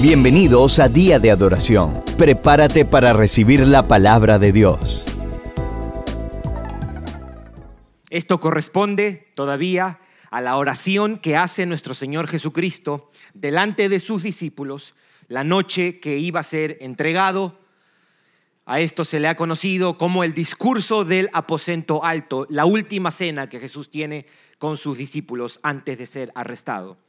[0.00, 1.92] Bienvenidos a Día de Adoración.
[2.16, 5.04] Prepárate para recibir la palabra de Dios.
[8.08, 9.98] Esto corresponde todavía
[10.30, 14.94] a la oración que hace nuestro Señor Jesucristo delante de sus discípulos
[15.26, 17.58] la noche que iba a ser entregado.
[18.66, 23.48] A esto se le ha conocido como el discurso del aposento alto, la última cena
[23.48, 24.26] que Jesús tiene
[24.58, 27.07] con sus discípulos antes de ser arrestado.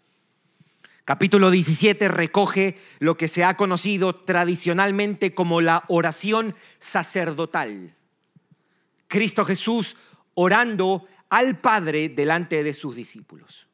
[1.10, 7.96] Capítulo 17 recoge lo que se ha conocido tradicionalmente como la oración sacerdotal.
[9.08, 9.98] Cristo Jesús
[10.36, 13.66] orando al Padre delante de sus discípulos.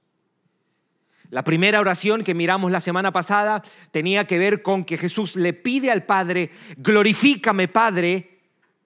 [1.29, 5.51] La primera oración que miramos la semana pasada tenía que ver con que Jesús le
[5.51, 8.39] pide al Padre, glorifícame Padre,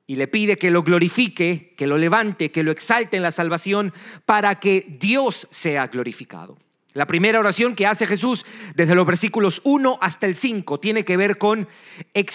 [0.08, 3.94] y le pide que lo glorifique, que lo levante, que lo exalte en la salvación
[4.26, 6.58] para que Dios sea glorificado.
[7.00, 8.46] La primera oración que hace Jesús
[8.76, 11.66] desde los versículos 1 hasta el 5 tiene que ver con
[12.14, 12.26] eh,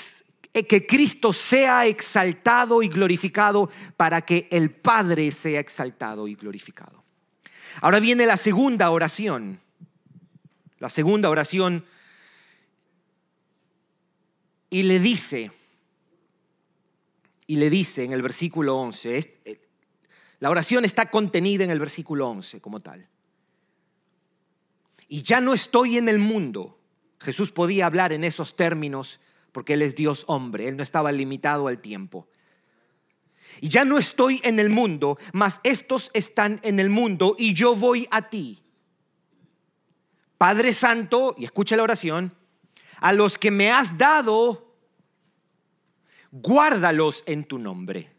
[0.67, 7.05] que Cristo sea exaltado y glorificado para que el Padre sea exaltado y glorificado.
[7.83, 9.61] Ahora viene la segunda oración.
[10.79, 11.85] La segunda oración
[14.71, 15.53] y le dice,
[17.47, 19.61] y le dice en el versículo 11, eh,
[20.41, 23.07] la oración está contenida en el versículo 11 como tal
[25.15, 26.77] y ya no estoy en el mundo.
[27.21, 29.21] Jesús podía hablar en esos términos
[29.53, 32.27] porque Él es Dios hombre, Él no estaba limitado al tiempo.
[33.61, 37.77] Y ya no estoy en el mundo, mas estos están en el mundo y yo
[37.77, 38.65] voy a ti.
[40.37, 42.35] Padre Santo, y escucha la oración,
[42.99, 44.75] a los que me has dado,
[46.33, 48.11] guárdalos en tu nombre,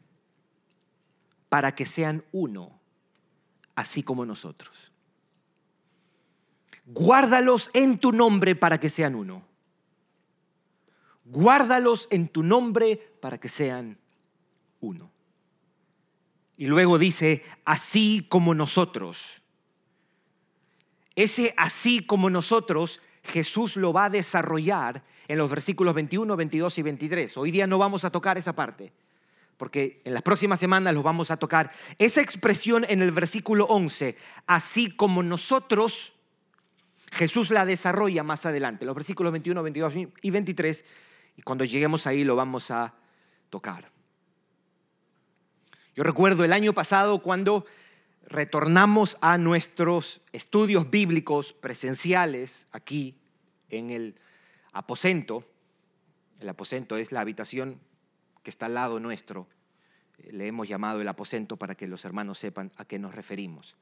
[1.49, 2.79] para que sean uno,
[3.75, 4.84] así como nosotros
[6.85, 9.43] guárdalos en tu nombre para que sean uno.
[11.25, 13.97] Guárdalos en tu nombre para que sean
[14.79, 15.11] uno.
[16.57, 19.41] Y luego dice, así como nosotros.
[21.15, 26.81] Ese así como nosotros, Jesús lo va a desarrollar en los versículos 21, 22 y
[26.83, 27.37] 23.
[27.37, 28.93] Hoy día no vamos a tocar esa parte,
[29.57, 31.71] porque en las próximas semanas lo vamos a tocar.
[31.97, 36.14] Esa expresión en el versículo 11, así como nosotros,
[37.11, 40.85] Jesús la desarrolla más adelante, los versículos 21, 22 y 23,
[41.37, 42.93] y cuando lleguemos ahí lo vamos a
[43.49, 43.91] tocar.
[45.95, 47.65] Yo recuerdo el año pasado cuando
[48.27, 53.17] retornamos a nuestros estudios bíblicos presenciales aquí
[53.69, 54.19] en el
[54.73, 55.45] aposento.
[56.41, 57.79] El aposento es la habitación
[58.43, 59.47] que está al lado nuestro.
[60.31, 63.75] Le hemos llamado el aposento para que los hermanos sepan a qué nos referimos.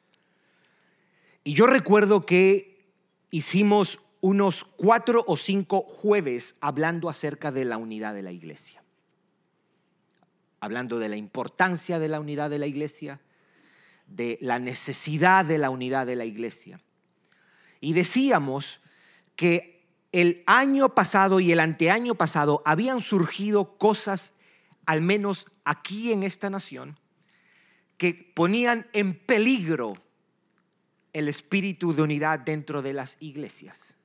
[1.43, 2.72] Y yo recuerdo que
[3.33, 8.83] hicimos unos cuatro o cinco jueves hablando acerca de la unidad de la iglesia.
[10.59, 13.21] Hablando de la importancia de la unidad de la iglesia,
[14.05, 16.79] de la necesidad de la unidad de la iglesia.
[17.81, 18.79] Y decíamos
[19.35, 24.35] que el año pasado y el anteaño pasado habían surgido cosas,
[24.85, 26.99] al menos aquí en esta nación,
[27.97, 30.02] que ponían en peligro
[31.13, 33.95] el espíritu de unidad dentro de las iglesias.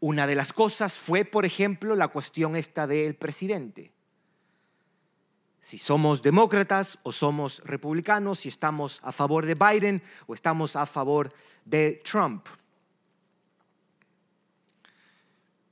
[0.00, 3.92] Una de las cosas fue, por ejemplo, la cuestión esta del presidente.
[5.60, 10.86] Si somos demócratas o somos republicanos, si estamos a favor de Biden o estamos a
[10.86, 11.32] favor
[11.66, 12.46] de Trump.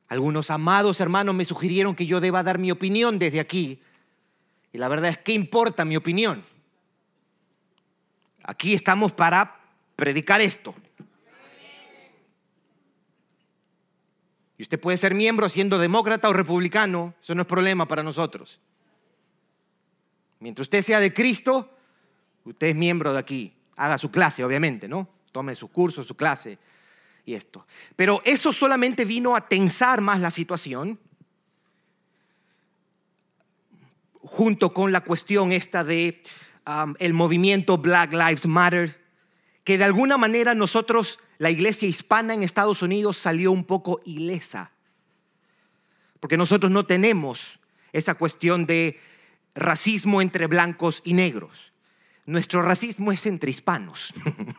[0.09, 3.81] Algunos amados hermanos me sugirieron que yo deba dar mi opinión desde aquí.
[4.73, 6.45] Y la verdad es que importa mi opinión.
[8.45, 9.58] Aquí estamos para
[9.99, 10.77] predicar esto.
[14.57, 18.61] Y usted puede ser miembro siendo demócrata o republicano, eso no es problema para nosotros.
[20.39, 21.69] Mientras usted sea de Cristo,
[22.45, 23.53] usted es miembro de aquí.
[23.75, 25.09] Haga su clase, obviamente, ¿no?
[25.33, 26.59] Tome su curso, su clase
[27.25, 27.67] y esto.
[27.97, 30.97] Pero eso solamente vino a tensar más la situación,
[34.23, 36.23] junto con la cuestión esta de
[36.69, 39.08] um, el movimiento Black Lives Matter,
[39.69, 44.71] que de alguna manera nosotros, la iglesia hispana en Estados Unidos, salió un poco ilesa.
[46.21, 47.61] Porque nosotros no tenemos
[47.93, 48.99] esa cuestión de
[49.55, 51.75] racismo entre blancos y negros.
[52.25, 54.15] Nuestro racismo es entre hispanos.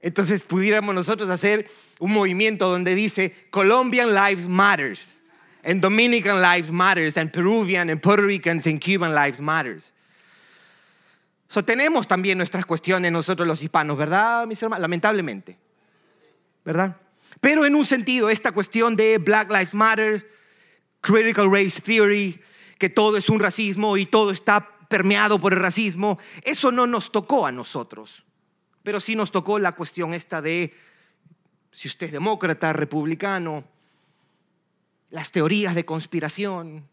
[0.00, 1.68] Entonces pudiéramos nosotros hacer
[1.98, 5.20] un movimiento donde dice Colombian Lives Matters,
[5.64, 9.92] and Dominican Lives Matters, and Peruvian and Puerto Ricans and Cuban Lives Matters.
[11.48, 14.82] So, tenemos también nuestras cuestiones nosotros los hispanos, ¿verdad, mis hermanos?
[14.82, 15.58] Lamentablemente.
[16.66, 16.96] ¿verdad?
[17.40, 20.28] Pero en un sentido, esta cuestión de Black Lives Matter,
[21.00, 22.40] Critical Race Theory,
[22.76, 27.12] que todo es un racismo y todo está permeado por el racismo, eso no nos
[27.12, 28.24] tocó a nosotros.
[28.82, 30.74] Pero sí nos tocó la cuestión esta de
[31.70, 33.64] si usted es demócrata, republicano,
[35.10, 36.88] las teorías de conspiración.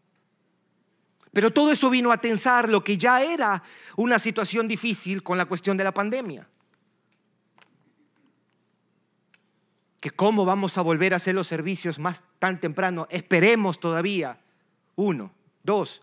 [1.34, 3.62] Pero todo eso vino a tensar lo que ya era
[3.96, 6.46] una situación difícil con la cuestión de la pandemia.
[10.00, 13.08] Que cómo vamos a volver a hacer los servicios más tan temprano.
[13.10, 14.38] Esperemos todavía.
[14.94, 15.32] Uno,
[15.64, 16.02] dos.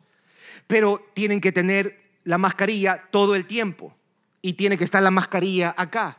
[0.67, 3.95] Pero tienen que tener la mascarilla todo el tiempo.
[4.41, 6.17] Y tiene que estar la mascarilla acá.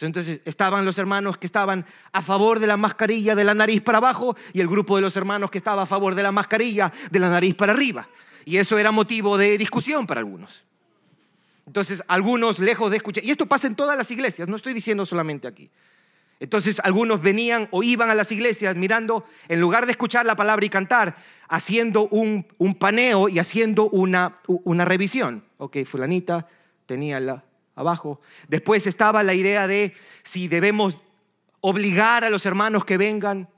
[0.00, 3.98] Entonces estaban los hermanos que estaban a favor de la mascarilla de la nariz para
[3.98, 7.18] abajo y el grupo de los hermanos que estaba a favor de la mascarilla de
[7.18, 8.08] la nariz para arriba.
[8.44, 10.64] Y eso era motivo de discusión para algunos.
[11.66, 15.06] Entonces algunos lejos de escuchar, y esto pasa en todas las iglesias, no estoy diciendo
[15.06, 15.70] solamente aquí.
[16.40, 20.64] Entonces algunos venían o iban a las iglesias mirando, en lugar de escuchar la palabra
[20.64, 21.16] y cantar,
[21.48, 22.46] haciendo un,
[22.78, 25.44] paneo y haciendo una, una revisión.
[25.58, 26.48] Ok, fulanita
[26.86, 27.44] tenía la,
[27.76, 28.20] abajo.
[28.48, 30.98] Después estaba la idea de si debemos
[31.60, 33.48] obligar a los hermanos que vengan,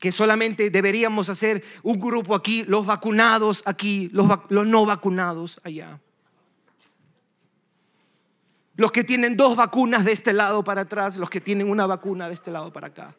[0.00, 6.00] que solamente deberíamos hacer un grupo aquí, los vacunados aquí, los, los no vacunados allá.
[8.76, 12.28] Los que tienen dos vacunas de este lado para atrás, los que tienen una vacuna
[12.28, 13.14] de este lado para acá.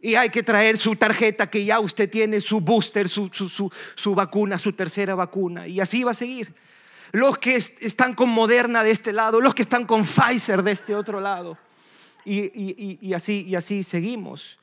[0.00, 4.14] Y hay que traer su tarjeta que ya usted tiene, su booster, su, su, su
[4.14, 5.68] vacuna, su tercera vacuna.
[5.68, 6.54] Y así va a seguir
[7.12, 10.94] los que están con Moderna de este lado, los que están con Pfizer de este
[10.94, 11.58] otro lado.
[12.26, 14.58] Y, así, y así seguimos.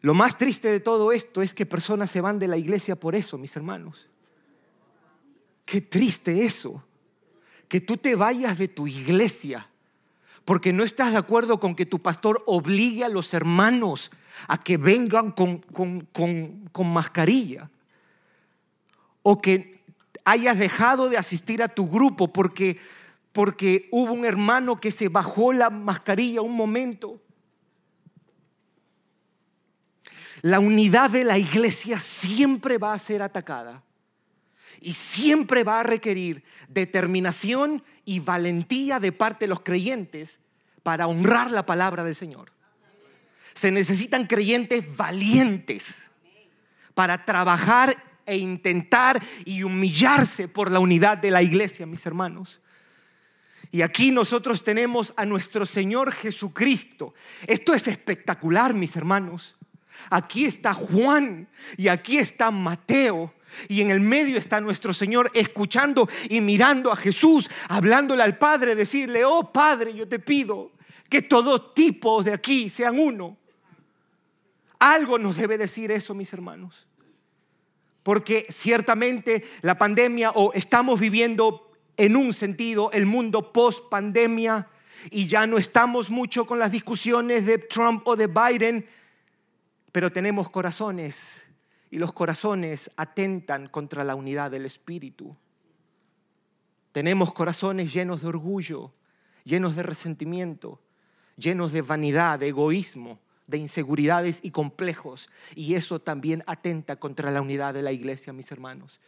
[0.00, 3.14] Lo más triste de todo esto es que personas se van de la iglesia por
[3.14, 4.06] eso, mis hermanos.
[5.66, 6.82] Qué triste eso.
[7.68, 9.68] Que tú te vayas de tu iglesia
[10.46, 14.10] porque no estás de acuerdo con que tu pastor obligue a los hermanos
[14.46, 17.70] a que vengan con, con mascarilla
[19.22, 19.73] o que
[20.24, 22.78] hayas dejado de asistir a tu grupo porque,
[23.32, 27.20] porque hubo un hermano que se bajó la mascarilla un momento.
[30.42, 33.82] La unidad de la iglesia siempre va a ser atacada
[34.80, 40.40] y siempre va a requerir determinación y valentía de parte de los creyentes
[40.82, 42.52] para honrar la palabra del Señor.
[43.54, 46.10] Se necesitan creyentes valientes
[46.92, 52.60] para trabajar e intentar y humillarse por la unidad de la iglesia, mis hermanos.
[53.70, 57.14] Y aquí nosotros tenemos a nuestro Señor Jesucristo.
[57.46, 59.56] Esto es espectacular, mis hermanos.
[60.10, 63.34] Aquí está Juan y aquí está Mateo.
[63.68, 68.74] Y en el medio está nuestro Señor escuchando y mirando a Jesús, hablándole al Padre,
[68.74, 70.72] decirle, oh Padre, yo te pido
[71.08, 73.36] que todos tipos de aquí sean uno.
[74.78, 76.86] Algo nos debe decir eso, mis hermanos
[78.04, 84.68] porque ciertamente la pandemia o estamos viviendo en un sentido el mundo post pandemia
[85.10, 88.86] y ya no estamos mucho con las discusiones de Trump o de Biden,
[89.90, 91.42] pero tenemos corazones
[91.90, 95.34] y los corazones atentan contra la unidad del espíritu.
[96.92, 98.92] Tenemos corazones llenos de orgullo,
[99.44, 100.78] llenos de resentimiento,
[101.36, 105.28] llenos de vanidad, de egoísmo de inseguridades y complejos.
[105.54, 109.00] Y eso también atenta contra la unidad de la iglesia, mis hermanos.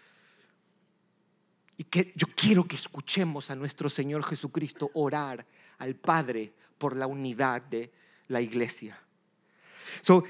[1.78, 5.47] Y que yo quiero que escuchemos a nuestro Señor Jesucristo orar
[5.78, 7.90] al Padre por la unidad de
[8.28, 8.99] la iglesia.
[10.00, 10.25] So,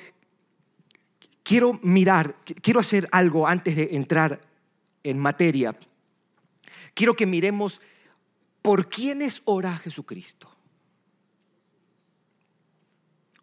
[1.43, 4.41] quiero mirar, quiero hacer algo antes de entrar
[5.03, 5.77] en materia.
[6.95, 7.81] Quiero que miremos
[8.63, 10.56] por quiénes ora Jesucristo.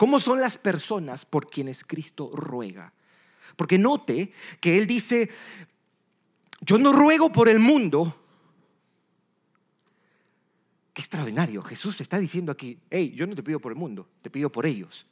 [0.04, 2.92] ¿Cómo son las personas por quienes Cristo ruega?
[3.56, 5.30] Porque note que Él dice,
[6.60, 8.14] yo no ruego por el mundo.
[10.94, 11.62] Qué extraordinario.
[11.62, 14.66] Jesús está diciendo aquí, hey, yo no te pido por el mundo, te pido por
[14.66, 15.08] ellos.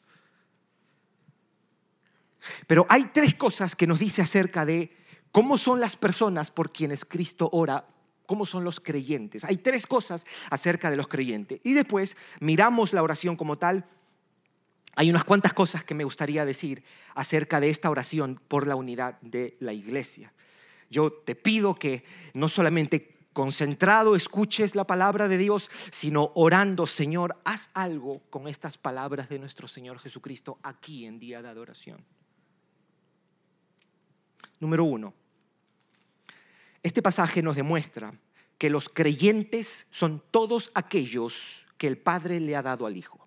[2.67, 4.93] Pero hay tres cosas que nos dice acerca de
[5.31, 7.87] cómo son las personas por quienes Cristo ora,
[8.25, 9.45] cómo son los creyentes.
[9.45, 11.61] Hay tres cosas acerca de los creyentes.
[11.63, 13.87] Y después miramos la oración como tal
[14.95, 16.83] hay unas cuantas cosas que me gustaría decir
[17.15, 20.33] acerca de esta oración por la unidad de la iglesia.
[20.89, 27.37] Yo te pido que no solamente concentrado escuches la palabra de Dios, sino orando, Señor,
[27.45, 32.03] haz algo con estas palabras de nuestro Señor Jesucristo aquí en día de adoración.
[34.59, 35.13] Número uno,
[36.83, 38.13] este pasaje nos demuestra
[38.57, 43.20] que los creyentes son todos aquellos que el Padre le ha dado al Hijo.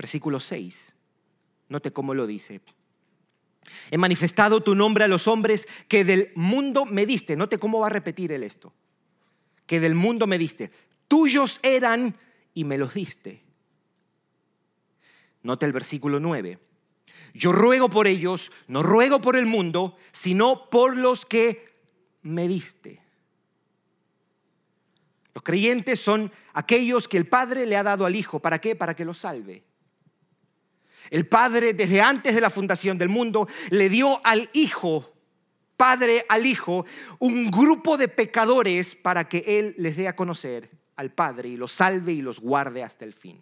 [0.00, 0.94] Versículo 6.
[1.68, 2.62] Note cómo lo dice.
[3.90, 7.36] He manifestado tu nombre a los hombres que del mundo me diste.
[7.36, 8.72] Note cómo va a repetir él esto.
[9.66, 10.70] Que del mundo me diste.
[11.06, 12.16] Tuyos eran
[12.54, 13.42] y me los diste.
[15.42, 16.58] Note el versículo 9.
[17.34, 21.74] Yo ruego por ellos, no ruego por el mundo, sino por los que
[22.22, 23.02] me diste.
[25.34, 28.40] Los creyentes son aquellos que el Padre le ha dado al Hijo.
[28.40, 28.74] ¿Para qué?
[28.74, 29.68] Para que lo salve.
[31.10, 35.12] El Padre, desde antes de la fundación del mundo, le dio al Hijo,
[35.76, 36.86] Padre al Hijo,
[37.18, 41.72] un grupo de pecadores para que Él les dé a conocer al Padre y los
[41.72, 43.40] salve y los guarde hasta el fin.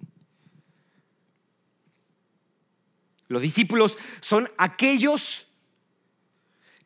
[3.27, 5.47] Los discípulos son aquellos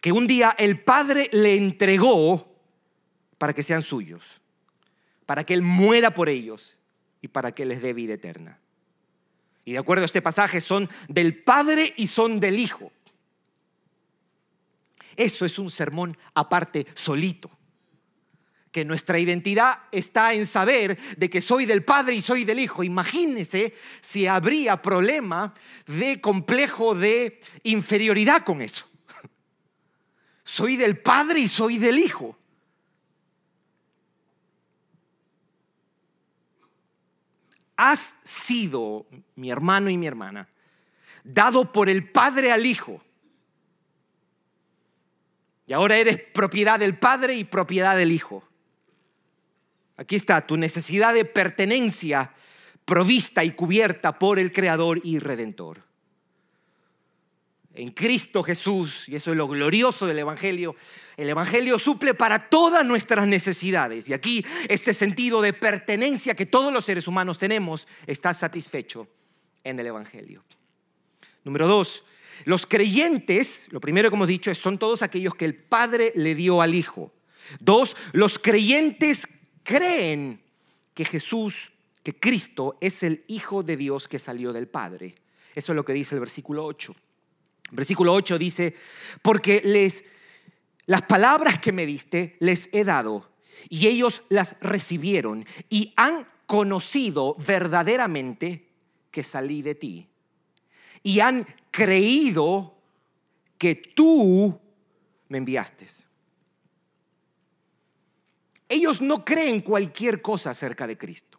[0.01, 2.57] que un día el Padre le entregó
[3.39, 4.23] para que sean suyos,
[5.27, 6.77] para que Él muera por ellos
[7.21, 8.59] y para que les dé vida eterna.
[9.64, 12.92] Y de acuerdo a este pasaje son del Padre y son del Hijo.
[15.16, 17.50] Eso es un sermón aparte solito.
[18.71, 22.83] Que nuestra identidad está en saber de que soy del Padre y soy del Hijo.
[22.83, 25.52] Imagínense si habría problema
[25.87, 28.87] de complejo de inferioridad con eso.
[30.45, 32.37] Soy del Padre y soy del Hijo.
[37.91, 40.49] Has sido, mi hermano y mi hermana,
[41.25, 43.03] dado por el Padre al Hijo.
[45.67, 48.45] Y ahora eres propiedad del Padre y propiedad del Hijo.
[49.97, 52.33] Aquí está tu necesidad de pertenencia
[52.85, 55.91] provista y cubierta por el Creador y Redentor
[57.75, 60.76] en Cristo Jesús, y eso es lo glorioso del Evangelio,
[61.17, 64.09] el Evangelio suple para todas nuestras necesidades.
[64.09, 69.09] Y aquí este sentido de pertenencia que todos los seres humanos tenemos está satisfecho
[69.64, 70.43] en el Evangelio.
[71.45, 72.05] Número dos,
[72.45, 76.61] los creyentes, lo primero que hemos dicho, son todos aquellos que el Padre le dio
[76.61, 77.12] al Hijo.
[77.61, 79.26] Dos, los creyentes
[79.62, 80.41] creen
[80.95, 85.14] que Jesús, que Cristo es el Hijo de Dios que salió del Padre.
[85.55, 86.95] Eso es lo que dice el versículo 8.
[87.73, 88.75] Versículo 8 dice,
[89.23, 90.05] porque les,
[90.87, 93.31] las palabras que me diste les he dado
[93.69, 98.69] y ellos las recibieron y han conocido verdaderamente
[99.11, 100.09] que salí de ti
[101.02, 102.76] y han creído
[103.59, 104.61] que tú
[105.29, 105.87] me enviaste.
[108.69, 111.38] Ellos no creen cualquier cosa acerca de Cristo.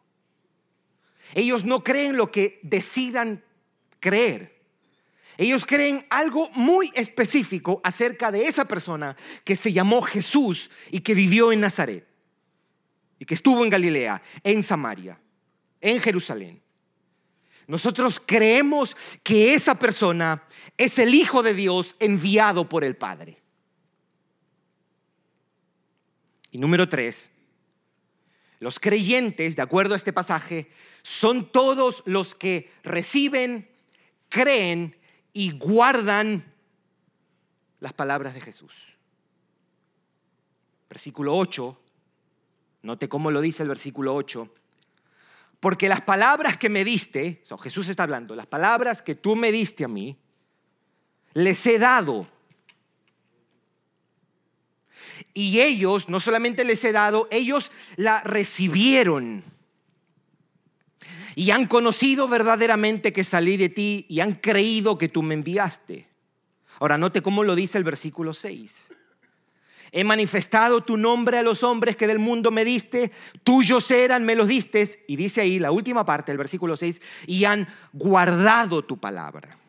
[1.34, 3.44] Ellos no creen lo que decidan
[4.00, 4.53] creer.
[5.38, 11.16] Ellos creen algo muy específico acerca de esa persona que se llamó Jesús y que
[11.16, 12.08] vivió en Nazaret
[13.20, 15.20] y que estuvo en Galilea, en Samaria,
[15.82, 16.62] en Jerusalén.
[17.68, 20.44] Nosotros creemos que esa persona
[20.78, 23.42] es el Hijo de Dios enviado por el Padre.
[26.52, 27.32] Y número tres,
[28.60, 30.70] los creyentes, de acuerdo a este pasaje,
[31.02, 33.70] son todos los que reciben,
[34.30, 34.96] creen
[35.34, 36.46] y guardan
[37.80, 38.72] las palabras de Jesús.
[40.90, 41.82] Versículo 8,
[42.84, 44.48] note cómo lo dice el versículo 8,
[45.60, 49.84] porque las palabras que me diste, Jesús está hablando, las palabras que tú me diste
[49.84, 50.18] a mí,
[51.34, 52.28] les he dado.
[55.34, 59.44] Y ellos, no solamente les he dado, ellos la recibieron
[61.36, 66.08] y han conocido verdaderamente que salí de ti y han creído que tú me enviaste.
[66.80, 68.92] Ahora note cómo lo dice el versículo 6.
[69.96, 73.12] He manifestado tu nombre a los hombres que del mundo me diste,
[73.44, 75.04] tuyos eran, me los diste.
[75.08, 79.60] Y dice ahí la última parte del versículo 6, y han guardado tu palabra.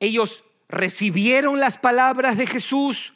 [0.00, 3.12] Ellos recibieron las palabras de Jesús,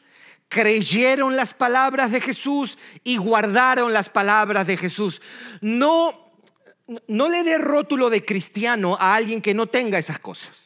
[0.49, 5.21] creyeron las palabras de Jesús y guardaron las palabras de Jesús.
[5.61, 6.33] No,
[7.09, 10.63] no le dé rótulo de cristiano a alguien que no tenga esas cosas.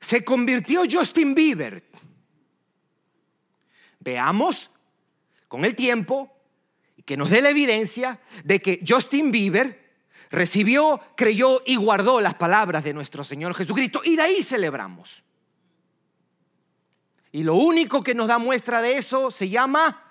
[0.00, 1.82] Se convirtió Justin Bieber.
[3.98, 4.70] Veamos
[5.48, 6.32] con el tiempo
[7.04, 9.85] que nos dé la evidencia de que Justin Bieber
[10.30, 14.00] recibió, creyó y guardó las palabras de nuestro Señor Jesucristo.
[14.04, 15.22] Y de ahí celebramos.
[17.32, 20.02] Y lo único que nos da muestra de eso se llama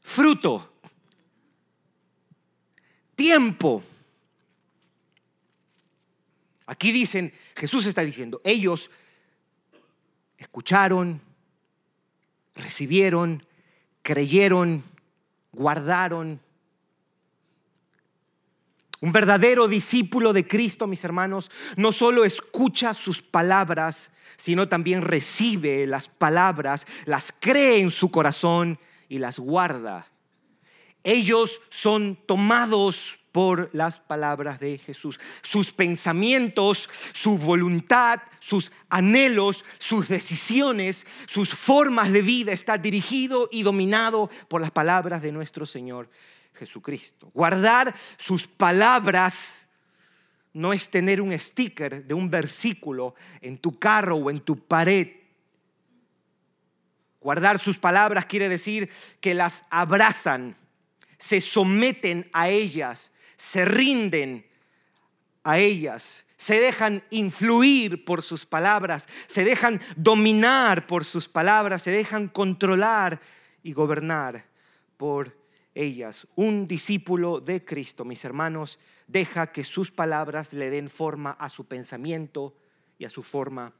[0.00, 0.66] fruto.
[3.14, 3.82] tiempo.
[6.66, 8.90] Aquí dicen, Jesús está diciendo, ellos
[10.38, 11.20] escucharon,
[12.54, 13.44] recibieron,
[14.02, 14.84] creyeron,
[15.52, 16.40] guardaron.
[19.00, 25.86] Un verdadero discípulo de Cristo, mis hermanos, no solo escucha sus palabras, sino también recibe
[25.86, 28.78] las palabras, las cree en su corazón
[29.08, 30.06] y las guarda.
[31.02, 35.18] Ellos son tomados por las palabras de Jesús.
[35.40, 43.62] Sus pensamientos, su voluntad, sus anhelos, sus decisiones, sus formas de vida está dirigido y
[43.62, 46.10] dominado por las palabras de nuestro Señor
[46.60, 47.30] Jesucristo.
[47.32, 49.66] Guardar sus palabras
[50.52, 55.08] no es tener un sticker de un versículo en tu carro o en tu pared.
[57.18, 58.90] Guardar sus palabras quiere decir
[59.20, 60.56] que las abrazan,
[61.18, 64.46] se someten a ellas, se rinden
[65.42, 71.90] a ellas, se dejan influir por sus palabras, se dejan dominar por sus palabras, se
[71.90, 73.20] dejan controlar
[73.62, 74.44] y gobernar
[74.96, 75.39] por
[75.74, 76.26] ellas.
[76.36, 81.66] Un discípulo de Cristo, mis hermanos, deja que sus palabras le den forma a su
[81.66, 82.56] pensamiento
[82.98, 83.72] y a su forma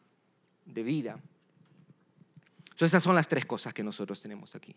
[0.64, 1.20] de vida.
[2.62, 4.74] Entonces esas son las tres cosas que nosotros tenemos aquí.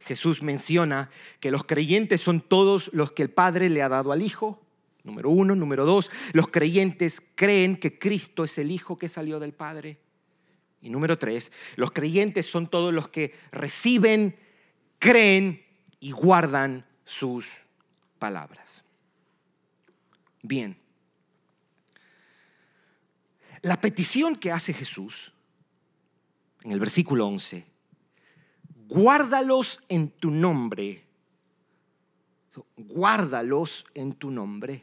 [0.00, 4.22] Jesús menciona que los creyentes son todos los que el Padre le ha dado al
[4.22, 4.60] Hijo.
[5.04, 5.54] Número uno.
[5.54, 9.98] Número dos, los creyentes creen que Cristo es el Hijo que salió del Padre.
[10.82, 14.36] Y número tres, los creyentes son todos los que reciben,
[14.98, 15.62] creen
[16.00, 17.50] y guardan sus
[18.18, 18.82] palabras.
[20.42, 20.76] Bien.
[23.62, 25.32] La petición que hace Jesús
[26.62, 27.70] en el versículo 11
[28.90, 31.04] guárdalos en tu nombre.
[32.76, 34.82] Guárdalos en tu nombre.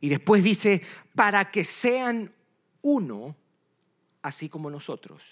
[0.00, 0.82] Y después dice,
[1.14, 2.32] para que sean
[2.80, 3.36] uno,
[4.22, 5.22] así como nosotros.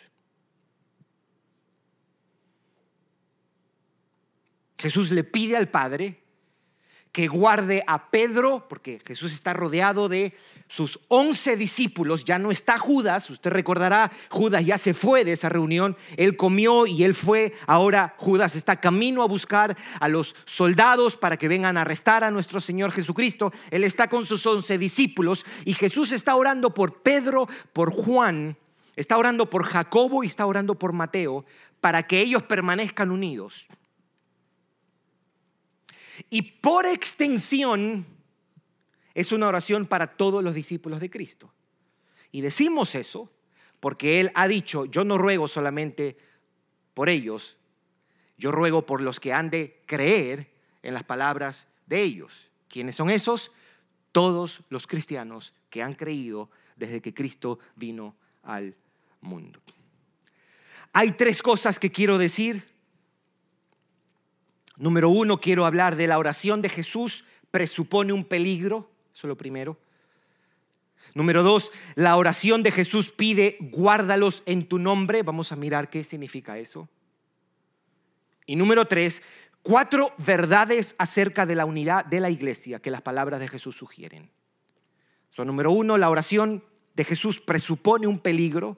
[4.79, 6.23] Jesús le pide al Padre
[7.13, 10.35] que guarde a Pedro, porque Jesús está rodeado de
[10.69, 15.49] sus once discípulos, ya no está Judas, usted recordará, Judas ya se fue de esa
[15.49, 21.17] reunión, él comió y él fue, ahora Judas está camino a buscar a los soldados
[21.17, 25.47] para que vengan a arrestar a nuestro Señor Jesucristo, él está con sus once discípulos
[25.65, 28.59] y Jesús está orando por Pedro, por Juan,
[28.95, 31.47] está orando por Jacobo y está orando por Mateo,
[31.81, 33.67] para que ellos permanezcan unidos.
[36.31, 38.07] Y por extensión,
[39.15, 41.53] es una oración para todos los discípulos de Cristo.
[42.31, 43.33] Y decimos eso
[43.81, 46.17] porque Él ha dicho, yo no ruego solamente
[46.95, 47.57] por ellos,
[48.37, 50.51] yo ruego por los que han de creer
[50.83, 52.49] en las palabras de ellos.
[52.69, 53.51] ¿Quiénes son esos?
[54.13, 58.77] Todos los cristianos que han creído desde que Cristo vino al
[59.21, 59.61] mundo.
[60.93, 62.65] Hay tres cosas que quiero decir.
[64.79, 68.91] Número uno, quiero hablar de la oración de Jesús presupone un peligro.
[69.15, 69.79] Eso es lo primero.
[71.15, 75.23] Número dos, la oración de Jesús pide, guárdalos en tu nombre.
[75.23, 76.89] Vamos a mirar qué significa eso.
[78.47, 79.23] Y número tres,
[79.63, 84.31] cuatro verdades acerca de la unidad de la iglesia que las palabras de Jesús sugieren.
[85.31, 86.63] Son número uno, la oración
[86.95, 88.77] de Jesús presupone un peligro.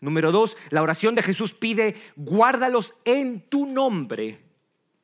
[0.00, 4.47] Número dos, la oración de Jesús pide, guárdalos en tu nombre.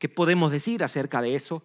[0.04, 1.62] ¿Qué podemos decir acerca de eso?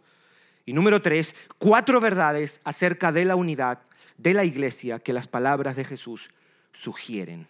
[0.66, 3.82] Y número tres, cuatro verdades acerca de la unidad
[4.18, 6.30] de la iglesia que las palabras de Jesús
[6.72, 7.48] sugieren.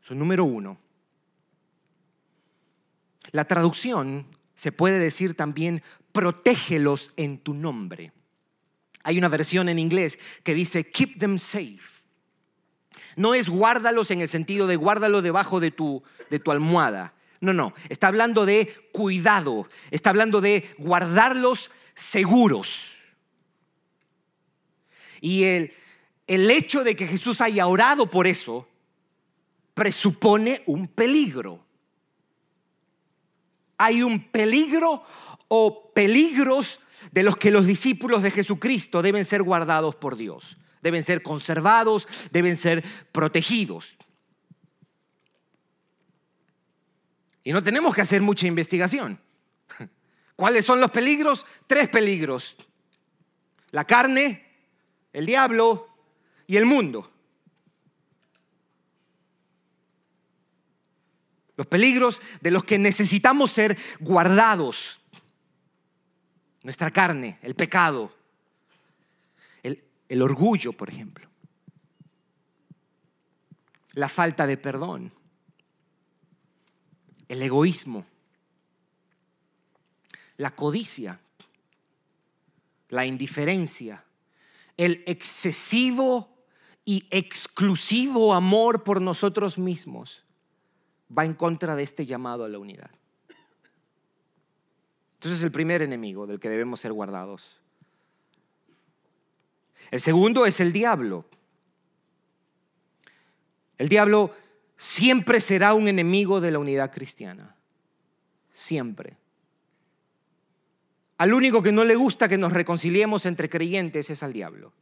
[0.00, 0.76] Son número uno.
[3.30, 8.10] La traducción se puede decir también, protégelos en tu nombre.
[9.04, 12.02] Hay una versión en inglés que dice, keep them safe.
[13.14, 17.14] No es guárdalos en el sentido de guárdalo debajo de tu, de tu almohada.
[17.40, 22.96] No, no, está hablando de cuidado, está hablando de guardarlos seguros.
[25.20, 25.72] Y el,
[26.26, 28.68] el hecho de que Jesús haya orado por eso
[29.74, 31.64] presupone un peligro.
[33.76, 35.04] Hay un peligro
[35.46, 36.80] o peligros
[37.12, 42.08] de los que los discípulos de Jesucristo deben ser guardados por Dios, deben ser conservados,
[42.32, 43.96] deben ser protegidos.
[47.48, 49.18] Y no tenemos que hacer mucha investigación.
[50.36, 51.46] ¿Cuáles son los peligros?
[51.66, 52.58] Tres peligros.
[53.70, 54.44] La carne,
[55.14, 55.88] el diablo
[56.46, 57.10] y el mundo.
[61.56, 65.00] Los peligros de los que necesitamos ser guardados.
[66.64, 68.14] nuestra carne, el pecado,
[69.62, 71.26] el, el orgullo, por ejemplo,
[73.92, 75.14] la falta de perdón,
[77.28, 78.06] el egoísmo,
[80.36, 81.20] la codicia,
[82.88, 84.04] la indiferencia,
[84.76, 86.28] el excesivo
[86.84, 90.24] y exclusivo amor por nosotros mismos
[91.16, 92.90] va en contra de este llamado a la unidad.
[95.14, 97.56] Entonces es el primer enemigo del que debemos ser guardados.
[99.90, 101.24] El segundo es el diablo.
[103.78, 104.34] El diablo
[104.78, 107.56] siempre será un enemigo de la unidad cristiana.
[108.54, 109.18] Siempre.
[111.18, 114.72] Al único que no le gusta que nos reconciliemos entre creyentes es al diablo.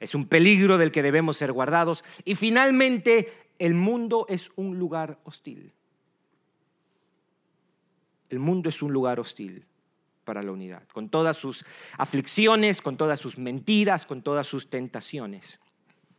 [0.00, 2.04] Es un peligro del que debemos ser guardados.
[2.24, 5.72] Y finalmente, el mundo es un lugar hostil.
[8.28, 9.64] El mundo es un lugar hostil
[10.24, 11.64] para la unidad, con todas sus
[11.96, 15.58] aflicciones, con todas sus mentiras, con todas sus tentaciones.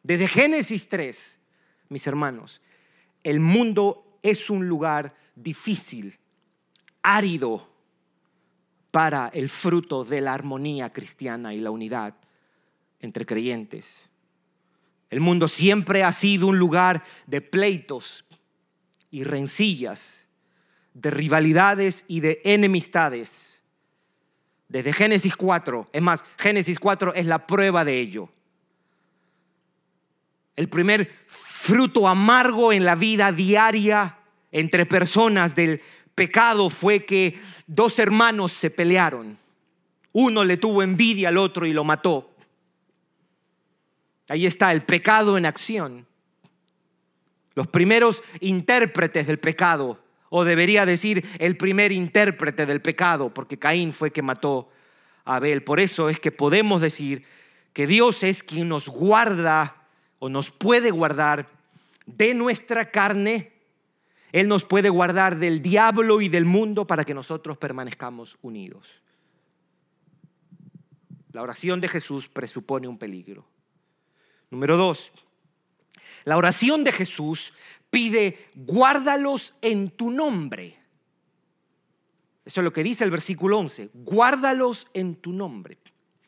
[0.04, 1.40] Desde Génesis 3,
[1.90, 2.62] mis hermanos,
[3.24, 6.18] el mundo es un lugar difícil
[7.02, 7.70] árido
[8.92, 12.16] para el fruto de la armonía cristiana y la unidad
[13.00, 13.98] entre creyentes.
[15.10, 18.26] El mundo siempre ha sido un lugar de pleitos
[19.12, 20.28] y rencillas,
[20.94, 23.64] de rivalidades y de enemistades.
[24.68, 28.30] Desde Génesis 4, es más, Génesis 4 es la prueba de ello.
[30.60, 34.18] El primer fruto amargo en la vida diaria
[34.52, 35.82] entre personas del
[36.14, 39.38] pecado fue que dos hermanos se pelearon.
[40.12, 42.36] Uno le tuvo envidia al otro y lo mató.
[44.28, 46.06] Ahí está el pecado en acción.
[47.56, 53.94] Los primeros intérpretes del pecado, o debería decir el primer intérprete del pecado, porque Caín
[53.94, 54.70] fue que mató
[55.24, 55.64] a Abel.
[55.64, 57.24] Por eso es que podemos decir
[57.72, 59.79] que Dios es quien nos guarda
[60.20, 61.50] o nos puede guardar
[62.06, 63.60] de nuestra carne
[64.32, 68.88] él nos puede guardar del diablo y del mundo para que nosotros permanezcamos unidos.
[71.32, 73.46] La oración de Jesús presupone un peligro.
[74.52, 75.12] Número dos,
[76.26, 77.54] la oración de Jesús
[77.90, 80.78] pide, guárdalos en tu nombre.
[82.46, 85.78] Eso es lo que dice el versículo 11, guárdalos en tu nombre.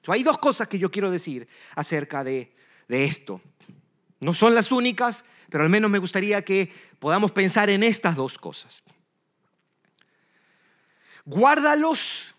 [0.07, 2.53] hay dos cosas que yo quiero decir acerca de,
[2.87, 3.41] de esto.
[4.21, 8.37] No son las únicas, pero al menos me gustaría que podamos pensar en estas dos
[8.37, 8.83] cosas.
[11.25, 12.35] Guárdalos,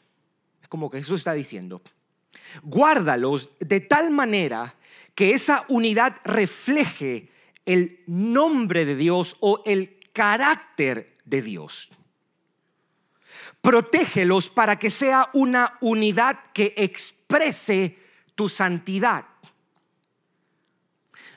[0.63, 1.83] es como que Jesús está diciendo,
[2.63, 4.77] guárdalos de tal manera
[5.17, 7.31] que esa unidad refleje
[7.67, 11.91] el nombre de Dios o el carácter de Dios.
[13.61, 17.99] Protégelos para que sea una unidad que exprese
[18.37, 19.32] tu santidad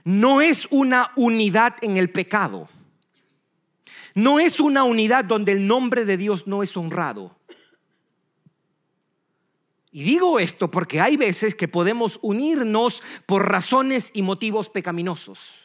[0.05, 2.69] no es una unidad en el pecado.
[4.13, 7.35] No es una unidad donde el nombre de Dios no es honrado.
[9.91, 15.55] Y digo esto porque hay veces que podemos unirnos por razones y motivos pecaminosos.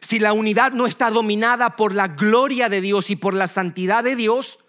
[0.00, 4.04] Si la unidad no está dominada por la gloria de Dios y por la santidad
[4.04, 4.60] de Dios,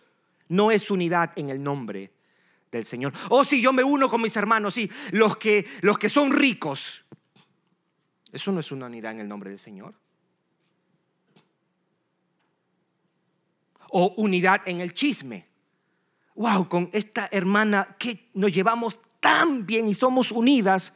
[0.47, 2.18] no es unidad en el nombre
[2.71, 3.13] del Señor.
[3.29, 7.03] Oh, si yo me uno con mis hermanos, sí, los que, los que son ricos.
[8.31, 9.95] Eso no es una unidad en el nombre del Señor.
[13.89, 15.47] O unidad en el chisme.
[16.35, 20.93] Wow, con esta hermana que nos llevamos tan bien y somos unidas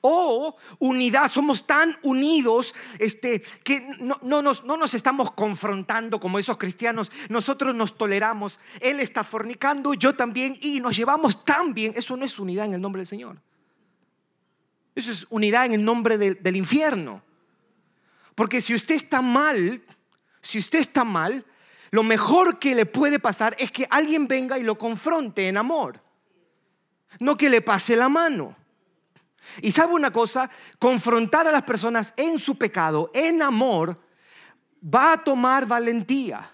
[0.00, 6.56] O unidad, somos tan unidos este, que no, nos, no nos estamos confrontando como esos
[6.56, 7.10] cristianos.
[7.28, 8.58] Nosotros nos toleramos.
[8.80, 11.92] Él está fornicando, yo también, y nos llevamos tan bien.
[11.96, 13.40] Eso no es unidad en el nombre del Señor.
[14.94, 17.22] Eso es unidad en el nombre del infierno.
[18.34, 19.82] Porque si usted está mal,
[20.40, 21.44] si usted está mal,
[21.90, 26.00] lo mejor que le puede pasar es que alguien venga y lo confronte en amor.
[27.18, 28.56] No que le pase la mano.
[29.62, 34.00] Y sabe una cosa, confrontar a las personas en su pecado, en amor,
[34.82, 36.50] va a tomar valentía.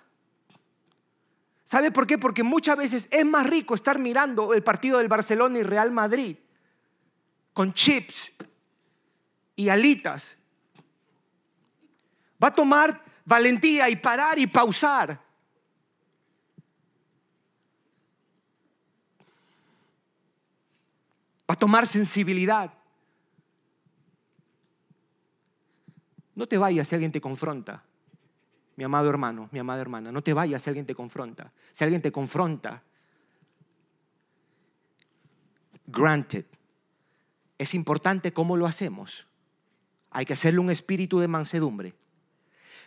[1.64, 2.16] ¿Sabe por qué?
[2.16, 6.36] Porque muchas veces es más rico estar mirando el partido del Barcelona y Real Madrid
[7.52, 8.32] con chips
[9.56, 10.36] y alitas.
[12.42, 15.20] Va a tomar valentía y parar y pausar.
[21.48, 22.72] Va a tomar sensibilidad
[26.36, 27.82] No te vayas si alguien te confronta.
[28.76, 31.50] Mi amado hermano, mi amada hermana, no te vayas si alguien te confronta.
[31.72, 32.82] Si alguien te confronta,
[35.86, 36.44] granted,
[37.56, 39.26] es importante cómo lo hacemos.
[40.10, 41.94] Hay que hacerle un espíritu de mansedumbre.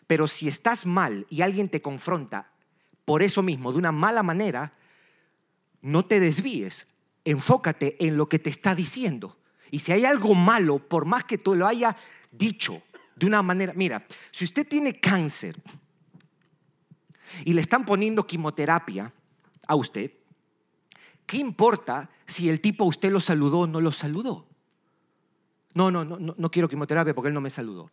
[0.05, 2.51] Pero si estás mal y alguien te confronta
[3.03, 4.73] por eso mismo, de una mala manera,
[5.81, 6.85] no te desvíes.
[7.29, 9.37] Enfócate en lo que te está diciendo.
[9.69, 11.95] Y si hay algo malo, por más que tú lo haya
[12.31, 12.81] dicho
[13.15, 15.55] de una manera, mira, si usted tiene cáncer
[17.45, 19.13] y le están poniendo quimioterapia
[19.67, 20.11] a usted,
[21.27, 24.47] ¿qué importa si el tipo usted lo saludó o no lo saludó?
[25.75, 27.91] No, no, no, no quiero quimioterapia porque él no me saludó.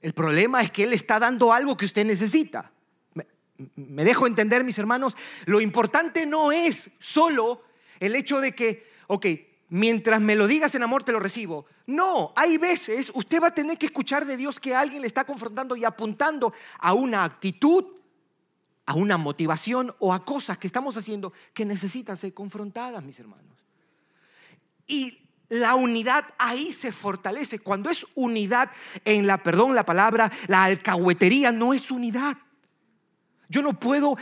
[0.00, 2.70] El problema es que él está dando algo que usted necesita.
[3.76, 7.62] Me, dejo entender, mis hermanos, lo importante no es solo
[8.00, 9.26] el hecho de que, ok,
[9.68, 11.66] mientras me lo digas en amor te lo recibo.
[11.86, 15.24] No, hay veces usted va a tener que escuchar de Dios que alguien le está
[15.24, 17.84] confrontando y apuntando a una actitud,
[18.86, 23.56] a una motivación o a cosas que estamos haciendo que necesitan ser confrontadas, mis hermanos.
[24.86, 27.58] Y la unidad ahí se fortalece.
[27.58, 28.70] Cuando es unidad
[29.04, 32.38] en la, perdón, la palabra, la alcahuetería no es unidad.
[33.52, 34.16] Yo no puedo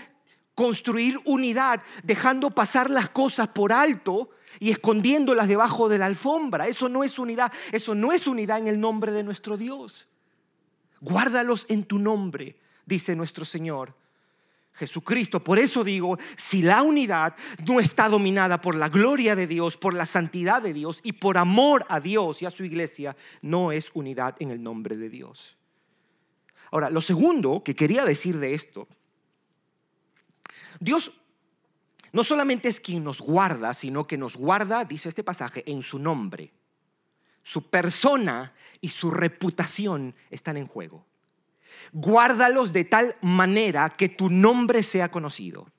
[0.56, 6.66] construir unidad dejando pasar las cosas por alto y escondiéndolas debajo de la alfombra.
[6.66, 10.08] Eso no es unidad, eso no es unidad en el nombre de nuestro Dios.
[11.00, 13.94] Guárdalos en tu nombre, dice nuestro Señor.
[14.72, 15.44] Jesucristo.
[15.44, 19.94] Por eso digo, si la unidad no está dominada por la gloria de Dios, por
[19.94, 23.90] la santidad de Dios y por amor a Dios y a su iglesia, no es
[23.94, 25.56] unidad en el nombre de Dios.
[26.72, 28.88] Ahora, lo segundo que quería decir de esto,
[30.80, 31.20] Dios
[32.12, 35.98] no solamente es quien nos guarda, sino que nos guarda, dice este pasaje, en su
[35.98, 36.52] nombre.
[37.42, 41.06] Su persona y su reputación están en juego.
[41.92, 45.70] Guárdalos de tal manera que tu nombre sea conocido.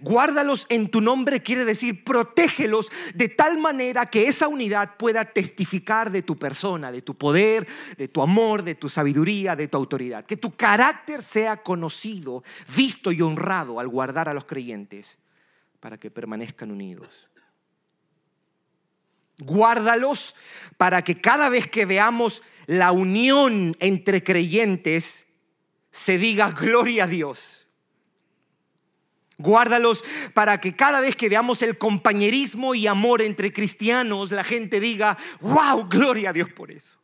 [0.00, 6.10] Guárdalos en tu nombre quiere decir protégelos de tal manera que esa unidad pueda testificar
[6.10, 7.66] de tu persona, de tu poder,
[7.96, 10.24] de tu amor, de tu sabiduría, de tu autoridad.
[10.24, 12.42] Que tu carácter sea conocido,
[12.74, 15.18] visto y honrado al guardar a los creyentes
[15.80, 17.28] para que permanezcan unidos.
[19.38, 20.34] Guárdalos
[20.76, 25.26] para que cada vez que veamos la unión entre creyentes,
[25.90, 27.59] se diga gloria a Dios.
[29.40, 34.80] Guárdalos para que cada vez que veamos el compañerismo y amor entre cristianos, la gente
[34.80, 36.98] diga, wow, gloria a Dios por eso.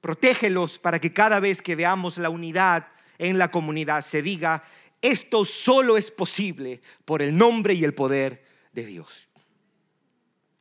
[0.00, 4.64] Protégelos para que cada vez que veamos la unidad en la comunidad se diga,
[5.02, 9.28] esto solo es posible por el nombre y el poder de Dios.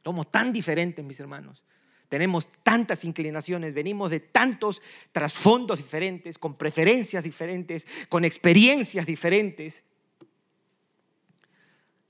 [0.03, 1.63] Somos tan diferentes, mis hermanos.
[2.09, 9.83] Tenemos tantas inclinaciones, venimos de tantos trasfondos diferentes, con preferencias diferentes, con experiencias diferentes.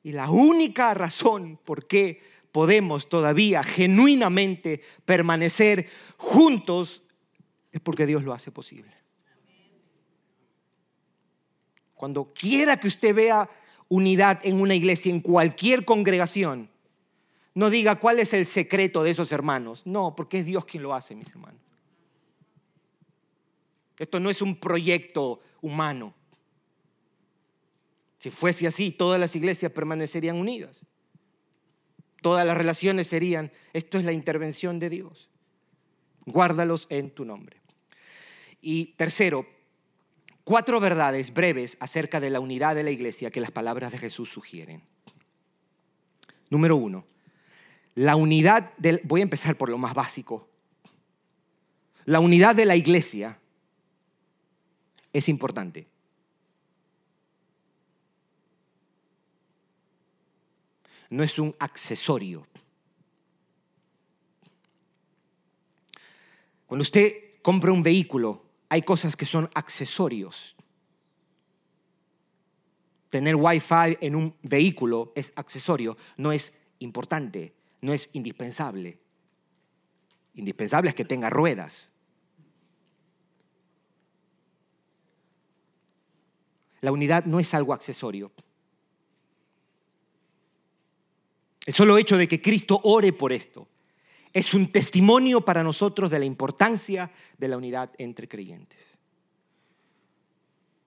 [0.05, 7.01] Y la única razón por qué podemos todavía genuinamente permanecer juntos
[7.71, 8.91] es porque Dios lo hace posible.
[11.95, 13.49] Cuando quiera que usted vea
[13.89, 16.69] unidad en una iglesia, en cualquier congregación,
[17.55, 19.81] no diga cuál es el secreto de esos hermanos.
[19.87, 21.61] No, porque es Dios quien lo hace, mis hermanos.
[23.97, 26.13] Esto no es un proyecto humano.
[28.25, 30.79] Si fuese así, todas las iglesias permanecerían unidas.
[32.23, 35.29] Todas las relaciones serían, esto es la intervención de Dios.
[36.25, 37.61] Guárdalos en tu nombre.
[38.61, 39.45] Y tercero,
[40.43, 44.31] cuatro verdades breves acerca de la unidad de la iglesia que las palabras de Jesús
[44.31, 44.81] sugieren.
[46.49, 47.05] Número uno,
[47.93, 50.49] la unidad del, voy a empezar por lo más básico.
[52.05, 53.39] La unidad de la iglesia
[55.13, 55.89] es importante.
[61.09, 62.47] No es un accesorio.
[66.65, 70.55] Cuando usted compra un vehículo, hay cosas que son accesorios.
[73.09, 78.97] Tener wifi en un vehículo es accesorio, no es importante, no es indispensable.
[80.33, 81.89] Indispensable es que tenga ruedas.
[86.81, 88.31] La unidad no es algo accesorio.
[91.65, 93.67] El solo hecho de que Cristo ore por esto
[94.31, 98.83] es un testimonio para nosotros de la importancia de la unidad entre creyentes.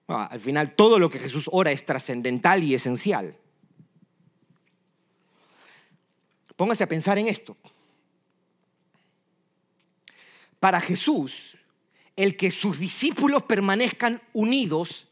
[0.07, 3.35] Ah, al final, todo lo que Jesús ora es trascendental y esencial.
[6.55, 7.55] Póngase a pensar en esto.
[10.59, 11.57] para Jesús,
[12.15, 15.07] el que sus discípulos permanezcan unidos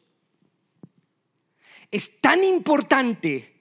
[1.90, 3.57] es tan importante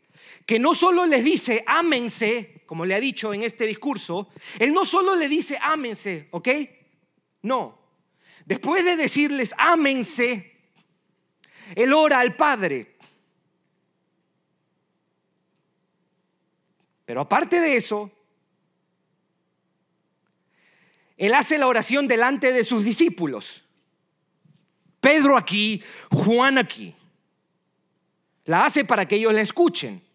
[0.47, 4.31] que no solo les dice ámense, como le ha dicho en este discurso,
[4.61, 6.49] él no solo le dice ámense, ¿ok?
[7.43, 7.79] No.
[8.45, 10.57] Después de decirles ámense,
[11.75, 12.97] él ora al Padre.
[17.05, 18.13] Pero aparte de eso,
[21.17, 23.65] él hace la oración delante de sus discípulos.
[25.01, 26.95] Pedro aquí, Juan aquí.
[28.45, 30.06] La hace para que ellos la escuchen.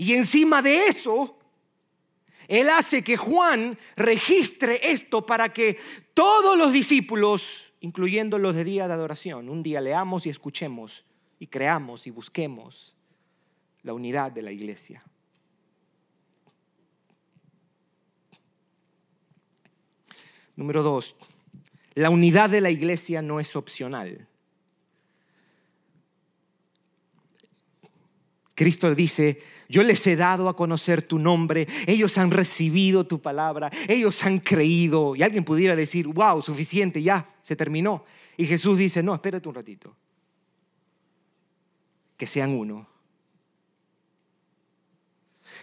[0.00, 1.36] Y encima de eso,
[2.48, 5.78] Él hace que Juan registre esto para que
[6.14, 11.04] todos los discípulos, incluyendo los de día de adoración, un día leamos y escuchemos
[11.38, 12.96] y creamos y busquemos
[13.82, 15.02] la unidad de la iglesia.
[20.56, 21.14] Número dos,
[21.92, 24.29] la unidad de la iglesia no es opcional.
[28.60, 33.70] Cristo dice, yo les he dado a conocer tu nombre, ellos han recibido tu palabra,
[33.88, 35.16] ellos han creído.
[35.16, 38.04] Y alguien pudiera decir, wow, suficiente, ya, se terminó.
[38.36, 39.96] Y Jesús dice, no, espérate un ratito.
[42.18, 42.86] Que sean uno.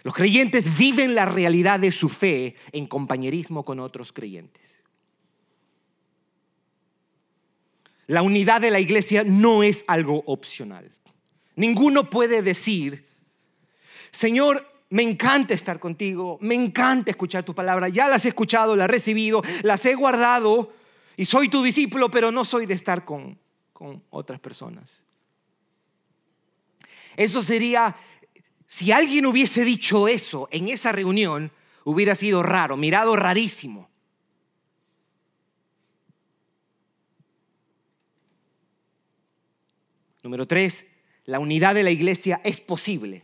[0.02, 4.76] Los creyentes viven la realidad de su fe en compañerismo con otros creyentes.
[8.08, 10.97] La unidad de la iglesia no es algo opcional.
[11.58, 13.04] Ninguno puede decir,
[14.12, 18.84] Señor, me encanta estar contigo, me encanta escuchar tu palabra, ya las he escuchado, las
[18.84, 20.72] he recibido, las he guardado
[21.16, 23.36] y soy tu discípulo, pero no soy de estar con,
[23.72, 25.00] con otras personas.
[27.16, 27.96] Eso sería,
[28.68, 31.50] si alguien hubiese dicho eso en esa reunión,
[31.82, 33.90] hubiera sido raro, mirado rarísimo.
[40.22, 40.86] Número tres,
[41.28, 43.22] la unidad de la iglesia es posible.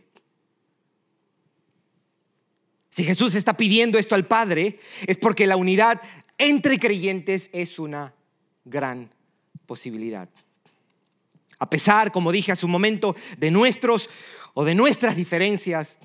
[2.87, 5.99] Si Jesús está pidiendo esto al Padre, es porque la unidad
[6.37, 8.13] entre creyentes es una
[8.63, 9.09] gran
[9.65, 10.29] posibilidad.
[11.57, 14.07] A pesar, como dije hace un momento, de nuestros
[14.53, 15.97] o de nuestras diferencias,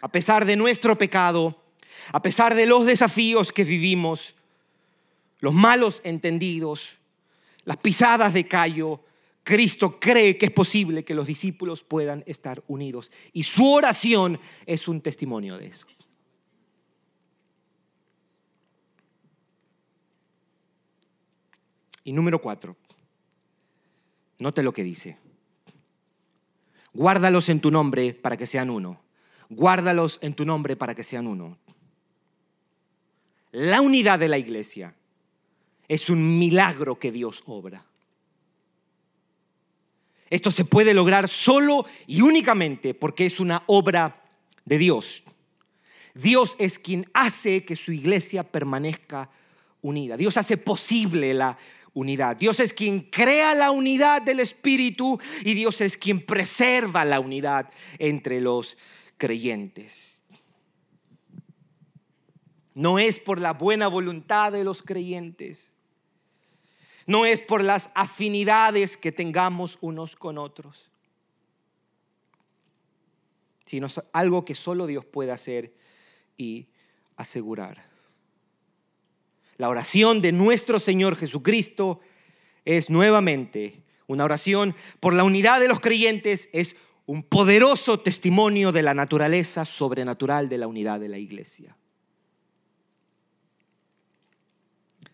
[0.00, 1.62] a pesar de nuestro pecado,
[2.10, 4.34] a pesar de los desafíos que vivimos,
[5.38, 6.96] los malos entendidos,
[7.64, 9.00] las pisadas de callo,
[9.46, 13.12] Cristo cree que es posible que los discípulos puedan estar unidos.
[13.32, 15.86] Y su oración es un testimonio de eso.
[22.02, 22.74] Y número cuatro,
[24.40, 25.16] note lo que dice.
[26.92, 29.00] Guárdalos en tu nombre para que sean uno.
[29.48, 31.56] Guárdalos en tu nombre para que sean uno.
[33.52, 34.96] La unidad de la iglesia
[35.86, 37.86] es un milagro que Dios obra.
[40.30, 44.24] Esto se puede lograr solo y únicamente porque es una obra
[44.64, 45.22] de Dios.
[46.14, 49.30] Dios es quien hace que su iglesia permanezca
[49.82, 50.16] unida.
[50.16, 51.58] Dios hace posible la
[51.92, 52.36] unidad.
[52.36, 57.70] Dios es quien crea la unidad del Espíritu y Dios es quien preserva la unidad
[57.98, 58.76] entre los
[59.18, 60.20] creyentes.
[62.74, 65.72] No es por la buena voluntad de los creyentes
[67.06, 70.90] no es por las afinidades que tengamos unos con otros,
[73.64, 75.72] sino algo que solo Dios puede hacer
[76.36, 76.68] y
[77.16, 77.84] asegurar.
[79.56, 82.00] La oración de nuestro Señor Jesucristo
[82.64, 88.82] es nuevamente una oración por la unidad de los creyentes, es un poderoso testimonio de
[88.82, 91.76] la naturaleza sobrenatural de la unidad de la iglesia.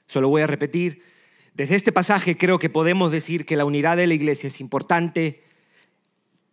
[0.07, 1.03] Solo voy a repetir,
[1.55, 5.45] desde este pasaje creo que podemos decir que la unidad de la iglesia es importante,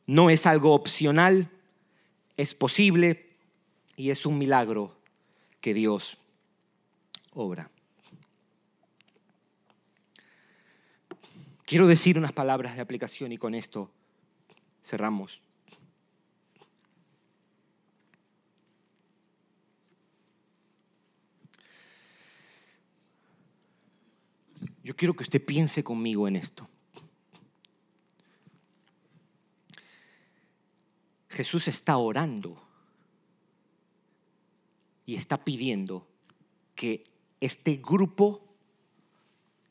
[0.06, 1.50] no es algo opcional,
[2.36, 3.30] es posible
[3.96, 4.98] y es un milagro
[5.62, 6.18] que Dios
[7.34, 7.70] obra.
[11.66, 13.92] Quiero decir unas palabras de aplicación y con esto
[14.84, 15.40] cerramos.
[24.84, 26.70] Yo quiero que usted piense conmigo en esto.
[31.30, 32.62] Jesús está orando
[35.06, 36.08] y está pidiendo
[36.76, 37.06] que
[37.40, 38.46] este grupo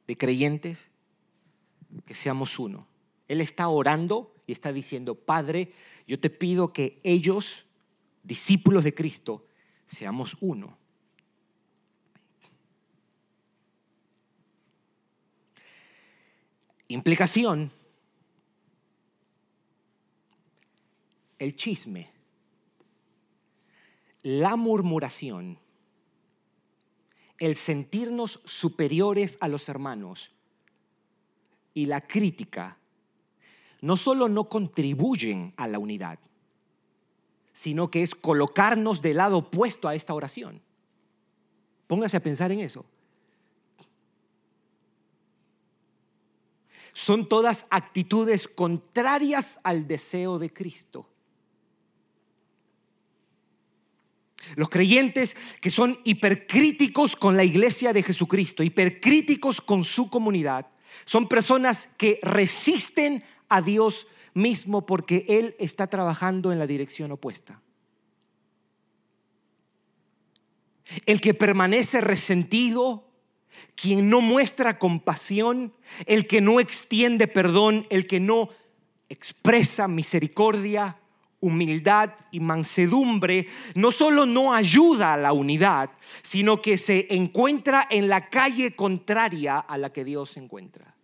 [0.07, 0.91] de creyentes,
[2.07, 2.87] que seamos uno.
[3.29, 5.73] Él está orando y está diciendo, Padre,
[6.07, 7.67] yo te pido que ellos,
[8.23, 9.47] discípulos de Cristo,
[9.87, 10.79] seamos uno.
[16.89, 17.70] Implicación.
[21.39, 22.11] El chisme.
[24.22, 25.59] La murmuración.
[27.39, 30.30] El sentirnos superiores a los hermanos.
[31.74, 32.78] Y la crítica
[33.80, 36.18] no solo no contribuyen a la unidad,
[37.53, 40.61] sino que es colocarnos del lado opuesto a esta oración.
[41.86, 42.84] Póngase a pensar en eso.
[46.99, 51.09] Son todas actitudes contrarias al deseo de Cristo.
[54.57, 60.67] Los creyentes que son hipercríticos con la iglesia de Jesucristo, hipercríticos con su comunidad,
[61.05, 67.63] son personas que resisten a Dios mismo porque Él está trabajando en la dirección opuesta.
[71.07, 73.08] El que permanece resentido,
[73.75, 75.73] quien no muestra compasión,
[76.07, 78.51] el que no extiende perdón, el que no
[79.09, 80.97] expresa misericordia,
[81.41, 85.91] humildad y mansedumbre, no solo no ayuda a la unidad,
[86.23, 90.95] sino que se encuentra en la calle contraria a la que Dios encuentra.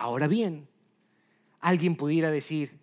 [0.00, 0.69] Ahora bien,
[1.60, 2.78] alguien pudiera decir,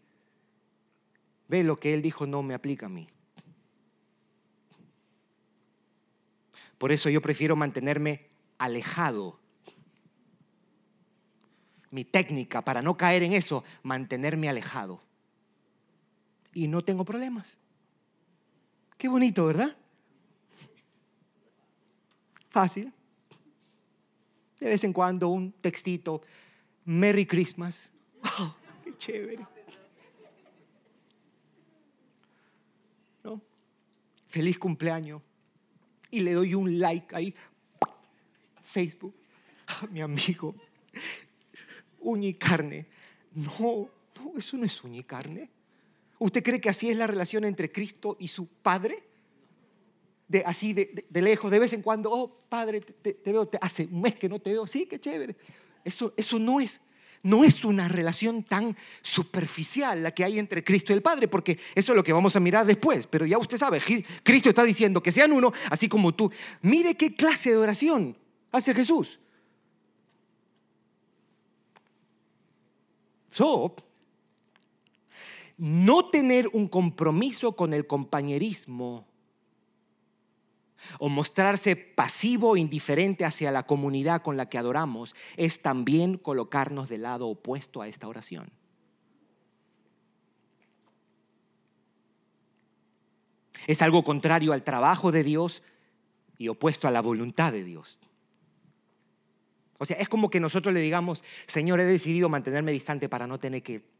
[1.47, 3.07] ve lo que él dijo no me aplica a mí.
[6.77, 9.39] Por eso yo prefiero mantenerme alejado.
[11.89, 15.01] Mi técnica para no caer en eso, mantenerme alejado.
[16.53, 17.57] Y no tengo problemas.
[18.97, 19.75] Qué bonito, ¿verdad?
[22.49, 22.91] Fácil.
[24.59, 26.21] De vez en cuando un textito,
[26.85, 27.91] Merry Christmas.
[28.97, 29.45] Chévere.
[33.23, 33.41] ¿No?
[34.27, 35.21] Feliz cumpleaños.
[36.09, 37.33] Y le doy un like ahí.
[38.63, 39.15] Facebook.
[39.91, 40.55] Mi amigo.
[41.99, 42.87] Uña y carne.
[43.33, 45.49] No, no, eso no es uña y carne.
[46.19, 49.03] ¿Usted cree que así es la relación entre Cristo y su Padre?
[50.27, 54.15] De, así de, lejos, de vez en cuando, oh Padre, te, veo, hace un mes
[54.15, 55.35] que no te veo, sí, qué chévere.
[55.85, 56.81] Eso, eso no, es,
[57.23, 61.59] no es una relación tan superficial la que hay entre Cristo y el Padre, porque
[61.75, 63.07] eso es lo que vamos a mirar después.
[63.07, 63.81] Pero ya usted sabe,
[64.23, 66.31] Cristo está diciendo que sean uno, así como tú.
[66.61, 68.17] Mire qué clase de oración
[68.51, 69.19] hace Jesús.
[73.29, 73.75] So,
[75.57, 79.05] no tener un compromiso con el compañerismo
[80.99, 86.89] o mostrarse pasivo o indiferente hacia la comunidad con la que adoramos es también colocarnos
[86.89, 88.49] del lado opuesto a esta oración.
[93.67, 95.61] Es algo contrario al trabajo de Dios
[96.37, 97.99] y opuesto a la voluntad de Dios.
[99.77, 103.39] O sea, es como que nosotros le digamos, Señor, he decidido mantenerme distante para no
[103.39, 103.96] tener que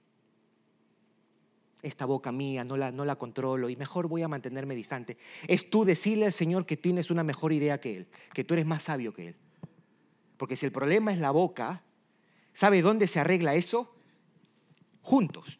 [1.81, 5.17] esta boca mía, no la, no la controlo y mejor voy a mantenerme distante.
[5.47, 8.65] Es tú decirle al Señor que tienes una mejor idea que Él, que tú eres
[8.65, 9.35] más sabio que Él.
[10.37, 11.83] Porque si el problema es la boca,
[12.53, 13.93] ¿sabe dónde se arregla eso?
[15.01, 15.57] Juntos,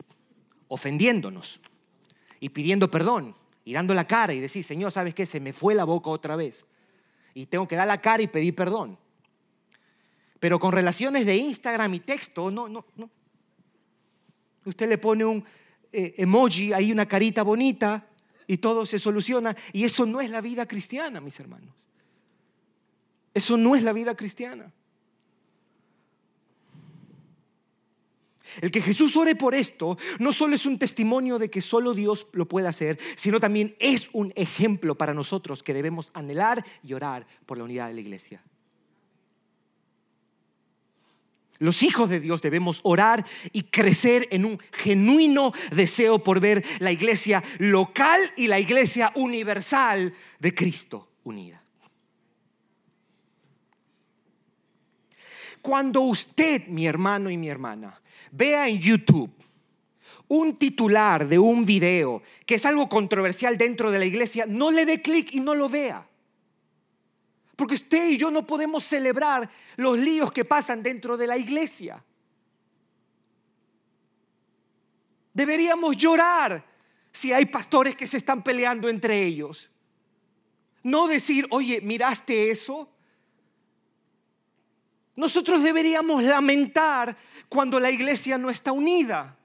[0.68, 1.60] ofendiéndonos
[2.40, 5.26] y pidiendo perdón y dando la cara y decir, Señor, ¿sabes qué?
[5.26, 6.66] Se me fue la boca otra vez.
[7.34, 8.98] Y tengo que dar la cara y pedir perdón.
[10.40, 13.10] Pero con relaciones de Instagram y texto, no, no, no.
[14.66, 15.44] Usted le pone un,
[15.92, 18.08] eh, emoji, hay una carita bonita
[18.48, 19.56] y todo se soluciona.
[19.74, 21.74] Y eso no es la vida cristiana, mis hermanos.
[23.34, 24.74] Eso no es la vida cristiana.
[28.62, 32.28] El que Jesús ore por esto no solo es un testimonio de que solo Dios
[32.32, 37.28] lo puede hacer, sino también es un ejemplo para nosotros que debemos anhelar y orar
[37.46, 38.42] por la unidad de la iglesia.
[41.60, 46.92] Los hijos de Dios debemos orar y crecer en un genuino deseo por ver la
[46.92, 51.64] iglesia local y la iglesia universal de Cristo unida.
[55.62, 58.00] Cuando usted, mi hermano y mi hermana,
[58.32, 59.32] vea en YouTube
[60.28, 64.86] un titular de un video que es algo controversial dentro de la iglesia, no le
[64.86, 66.08] dé clic y no lo vea.
[67.58, 72.02] Porque usted y yo no podemos celebrar los líos que pasan dentro de la iglesia.
[75.34, 76.64] Deberíamos llorar
[77.12, 79.70] si hay pastores que se están peleando entre ellos.
[80.84, 82.90] No decir, oye, ¿miraste eso?
[85.16, 87.18] Nosotros deberíamos lamentar
[87.50, 89.37] cuando la iglesia no está unida.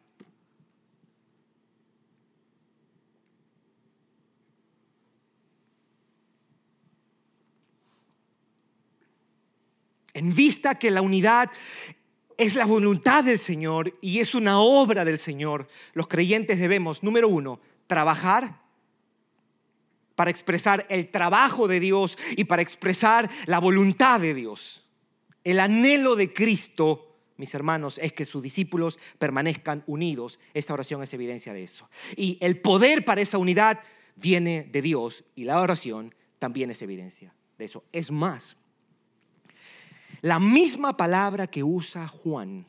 [10.15, 11.51] En vista que la unidad
[12.37, 17.29] es la voluntad del Señor y es una obra del Señor, los creyentes debemos, número
[17.29, 18.61] uno, trabajar
[20.15, 24.85] para expresar el trabajo de Dios y para expresar la voluntad de Dios.
[25.45, 30.39] El anhelo de Cristo mis hermanos, es que sus discípulos permanezcan unidos.
[30.55, 31.89] Esta oración es evidencia de eso.
[32.15, 33.81] Y el poder para esa unidad
[34.15, 37.83] viene de Dios y la oración también es evidencia de eso.
[37.91, 38.57] Es más,
[40.23, 42.65] la misma palabra que usa Juan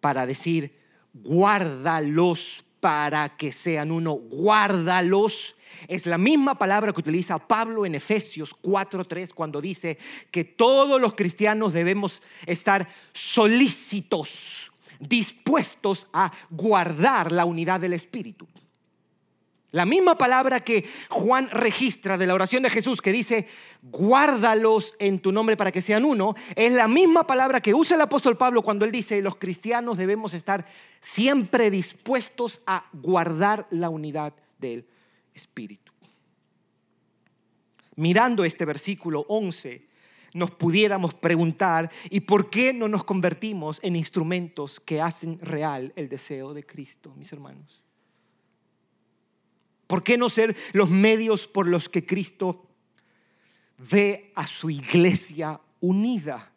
[0.00, 0.76] para decir,
[1.14, 5.56] guárdalos para que sean uno, guárdalos.
[5.86, 9.98] Es la misma palabra que utiliza Pablo en Efesios 4:3 cuando dice
[10.30, 18.48] que todos los cristianos debemos estar solícitos, dispuestos a guardar la unidad del Espíritu.
[19.70, 23.46] La misma palabra que Juan registra de la oración de Jesús que dice,
[23.82, 28.00] guárdalos en tu nombre para que sean uno, es la misma palabra que usa el
[28.00, 30.64] apóstol Pablo cuando él dice, los cristianos debemos estar
[31.00, 34.86] siempre dispuestos a guardar la unidad del
[35.34, 35.92] Espíritu.
[37.96, 39.86] Mirando este versículo 11,
[40.32, 46.08] nos pudiéramos preguntar, ¿y por qué no nos convertimos en instrumentos que hacen real el
[46.08, 47.82] deseo de Cristo, mis hermanos?
[49.88, 52.68] ¿Por qué no ser los medios por los que Cristo
[53.90, 56.52] ve a su iglesia unida?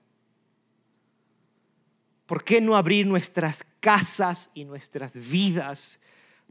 [2.25, 5.99] ¿Por qué no abrir nuestras casas y nuestras vidas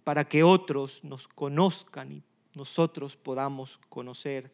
[0.04, 2.22] para que otros nos conozcan y
[2.54, 4.50] nosotros podamos conocer?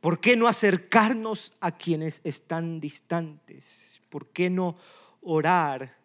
[0.00, 4.00] ¿Por qué no acercarnos a quienes están distantes?
[4.08, 4.76] ¿Por qué no
[5.20, 5.96] orar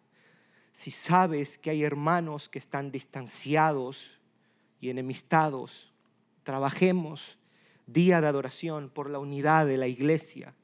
[0.72, 4.18] si sabes que hay hermanos que están distanciados
[4.82, 5.92] y enemistados,
[6.42, 7.38] trabajemos
[7.86, 10.54] día de adoración por la unidad de la iglesia.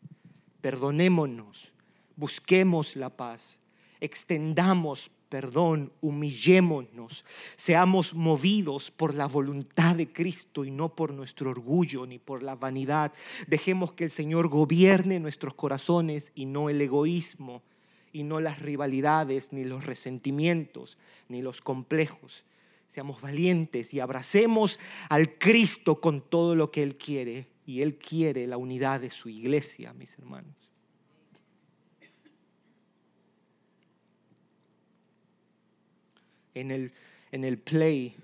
[0.61, 1.73] Perdonémonos,
[2.17, 3.59] busquemos la paz,
[4.01, 7.25] extendamos perdón, humillémonos,
[7.57, 12.57] seamos movidos por la voluntad de Cristo y no por nuestro orgullo ni por la
[12.57, 13.13] vanidad.
[13.47, 17.63] Dejemos que el Señor gobierne nuestros corazones y no el egoísmo
[18.11, 20.97] y no las rivalidades, ni los resentimientos,
[21.29, 22.43] ni los complejos
[22.89, 24.81] seamos valientes y abracemos
[25.11, 27.47] al Cristo con todo lo que Él quiere.
[27.67, 30.57] Y Él quiere la unidad de su iglesia, mis hermanos.
[36.55, 36.93] En el,
[37.31, 38.17] en el play,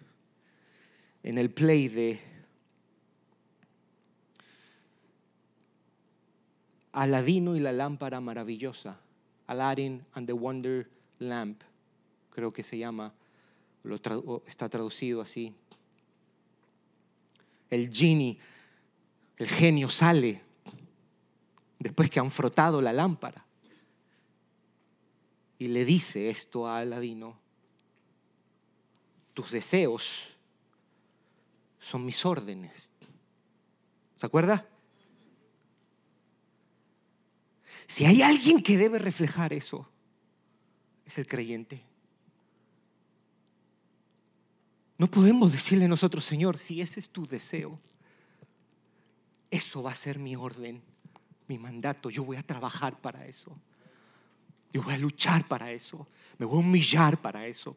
[1.22, 2.20] en el play de
[6.92, 8.98] Aladino y la lámpara maravillosa,
[9.46, 10.88] Aladdin and the Wonder
[11.18, 11.62] Lamp,
[12.30, 13.12] creo que se llama
[14.46, 15.54] está traducido así.
[17.70, 18.38] El genie,
[19.36, 20.42] el genio sale
[21.78, 23.44] después que han frotado la lámpara
[25.58, 27.38] y le dice esto a Aladino,
[29.32, 30.28] tus deseos
[31.78, 32.90] son mis órdenes.
[34.16, 34.68] ¿Se acuerda?
[37.86, 39.88] Si hay alguien que debe reflejar eso,
[41.04, 41.82] es el creyente.
[45.04, 47.78] No podemos decirle nosotros, Señor, si ese es tu deseo,
[49.50, 50.80] eso va a ser mi orden,
[51.46, 52.08] mi mandato.
[52.08, 53.54] Yo voy a trabajar para eso.
[54.72, 56.08] Yo voy a luchar para eso.
[56.38, 57.76] Me voy a humillar para eso.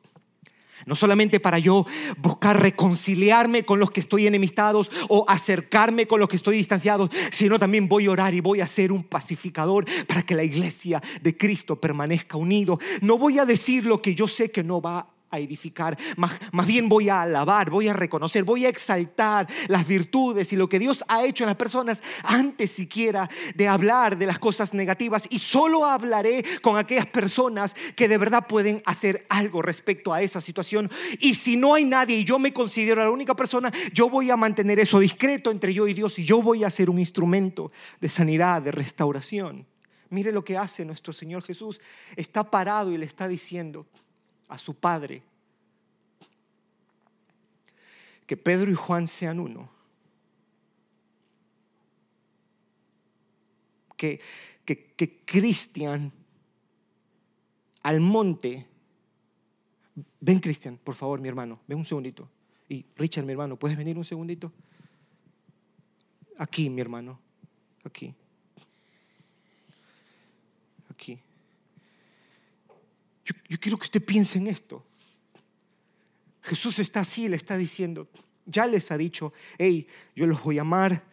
[0.85, 1.85] No solamente para yo
[2.17, 7.59] buscar reconciliarme con los que estoy enemistados o acercarme con los que estoy distanciados, sino
[7.59, 11.35] también voy a orar y voy a ser un pacificador para que la iglesia de
[11.35, 12.79] Cristo permanezca unido.
[13.01, 16.89] No voy a decir lo que yo sé que no va edificar, más, más, bien
[16.89, 21.03] voy a alabar, voy a reconocer, voy a exaltar las virtudes y lo que Dios
[21.07, 25.27] ha hecho en las personas antes siquiera de hablar de las cosas negativas.
[25.29, 30.41] Y solo hablaré con aquellas personas que de verdad pueden hacer algo respecto a esa
[30.41, 30.89] situación.
[31.19, 34.37] Y si no hay nadie y yo me considero la única persona, yo voy a
[34.37, 38.09] mantener eso discreto entre yo y Dios y yo voy a ser un instrumento de
[38.09, 39.65] sanidad, de restauración.
[40.09, 41.81] Mire lo que hace nuestro Señor Jesús,
[42.15, 43.85] está parado y le está diciendo,
[44.47, 45.23] a su Padre,
[48.25, 49.69] que Pedro y Juan sean uno.
[53.95, 54.19] Que,
[54.63, 56.11] que, que Cristian
[57.87, 58.67] al monte,
[60.19, 62.29] ven Cristian, por favor, mi hermano, ven un segundito.
[62.67, 64.51] Y Richard, mi hermano, ¿puedes venir un segundito?
[66.37, 67.17] Aquí, mi hermano,
[67.85, 68.13] aquí.
[70.89, 71.17] Aquí.
[73.49, 74.85] Yo, quiero que usted piense en esto.
[76.41, 78.07] Jesús está así, le está diciendo,
[78.45, 81.03] ya les ha dicho, hey, yo los voy a amar,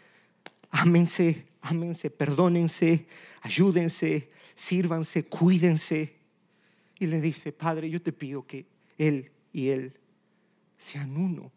[0.70, 3.06] ámense, ámense, perdónense,
[3.42, 6.14] ayúdense, sírvanse, cuídense.
[6.98, 8.66] Y le dice, Padre, yo te pido que
[8.98, 9.98] Él y Él
[10.78, 11.50] sean uno.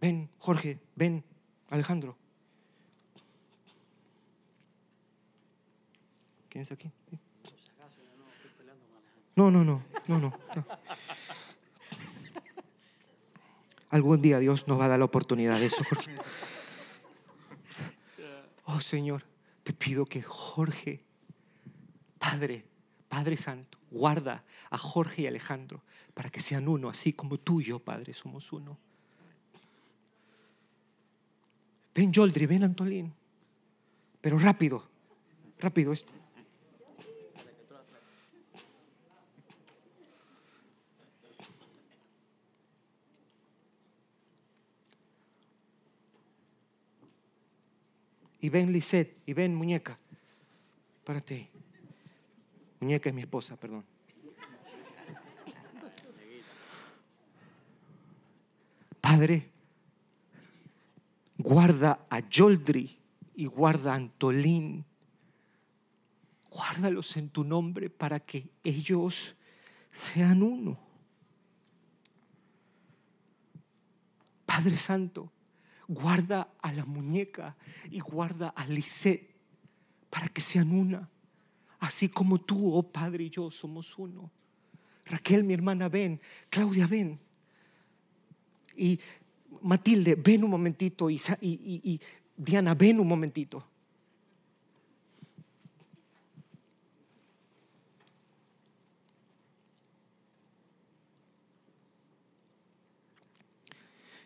[0.00, 1.22] Ven, Jorge, ven,
[1.68, 2.19] Alejandro.
[6.50, 6.90] ¿Quién es aquí?
[9.36, 10.34] No, no, no, no, no.
[13.88, 15.82] Algún día Dios nos va a dar la oportunidad de eso.
[18.64, 19.24] Oh Señor,
[19.62, 21.02] te pido que Jorge,
[22.18, 22.66] Padre,
[23.08, 25.82] Padre Santo, guarda a Jorge y Alejandro
[26.14, 28.76] para que sean uno, así como tú y yo, Padre, somos uno.
[31.94, 33.12] Ven Joldri, ven Antolín.
[34.20, 34.88] Pero rápido,
[35.58, 36.19] rápido esto.
[48.40, 49.98] Y ven Lisette, y ven muñeca.
[51.04, 51.50] Párate.
[52.80, 53.84] Muñeca es mi esposa, perdón.
[59.00, 59.50] Padre,
[61.36, 62.98] guarda a Yoldri
[63.34, 64.84] y guarda a Antolín.
[66.50, 69.34] Guárdalos en tu nombre para que ellos
[69.90, 70.78] sean uno.
[74.46, 75.32] Padre Santo,
[75.90, 77.56] guarda a la muñeca
[77.90, 79.28] y guarda a Lisette
[80.08, 81.08] para que sean una.
[81.80, 84.30] Así como tú, oh Padre, y yo somos uno.
[85.04, 86.20] Raquel, mi hermana, ven.
[86.48, 87.18] Claudia, ven.
[88.76, 89.00] Y
[89.62, 91.10] Matilde, ven un momentito.
[91.10, 92.00] Y, y,
[92.36, 93.66] Diana, ven un momentito.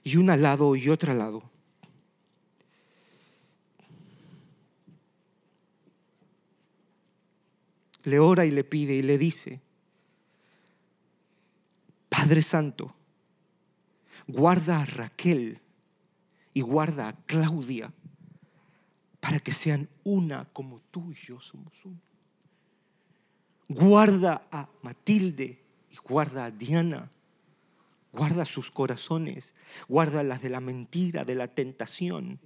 [0.02, 1.53] Y una al lado y otra al lado.
[8.04, 9.60] Le ora y le pide y le dice,
[12.08, 12.94] Padre Santo,
[14.26, 15.60] guarda a Raquel
[16.52, 17.92] y guarda a Claudia
[19.20, 22.00] para que sean una como tú y yo somos uno.
[23.68, 27.10] Guarda a Matilde y guarda a Diana.
[28.12, 29.54] Guarda sus corazones,
[29.88, 32.38] guarda las de la mentira, de la tentación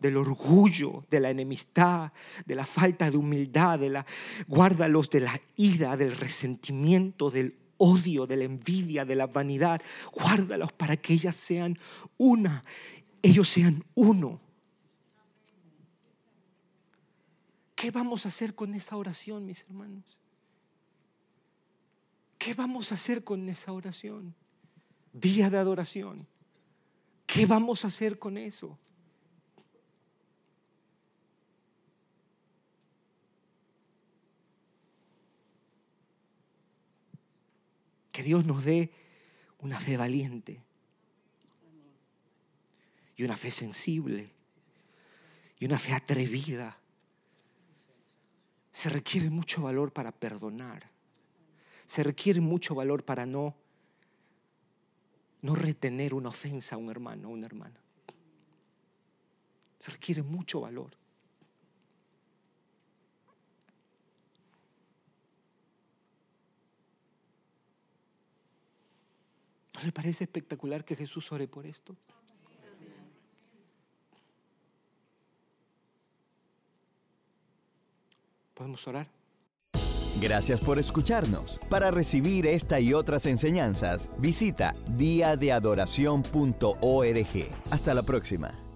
[0.00, 2.12] del orgullo, de la enemistad,
[2.44, 4.06] de la falta de humildad, de la,
[4.46, 9.80] guárdalos de la ira, del resentimiento, del odio, de la envidia, de la vanidad.
[10.12, 11.78] Guárdalos para que ellas sean
[12.16, 12.64] una,
[13.22, 14.40] ellos sean uno.
[17.74, 20.18] ¿Qué vamos a hacer con esa oración, mis hermanos?
[22.36, 24.34] ¿Qué vamos a hacer con esa oración?
[25.12, 26.26] Día de adoración.
[27.26, 28.78] ¿Qué vamos a hacer con eso?
[38.18, 38.90] Que Dios nos dé
[39.60, 40.60] una fe valiente
[43.16, 44.32] y una fe sensible
[45.60, 46.76] y una fe atrevida.
[48.72, 50.90] Se requiere mucho valor para perdonar.
[51.86, 53.54] Se requiere mucho valor para no,
[55.40, 57.78] no retener una ofensa a un hermano o una hermana.
[59.78, 60.90] Se requiere mucho valor.
[69.78, 71.94] ¿No le parece espectacular que Jesús ore por esto?
[78.54, 79.06] ¿Podemos orar?
[80.20, 81.60] Gracias por escucharnos.
[81.70, 87.50] Para recibir esta y otras enseñanzas, visita diadeadoración.org.
[87.70, 88.67] Hasta la próxima.